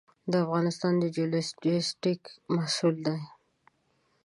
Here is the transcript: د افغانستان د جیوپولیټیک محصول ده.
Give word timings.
د 0.31 0.33
افغانستان 0.45 0.93
د 0.99 1.03
جیوپولیټیک 1.15 2.21
محصول 2.55 2.95
ده. 3.05 3.15